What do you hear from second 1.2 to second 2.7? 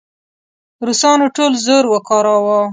ټول زور وکاراوه.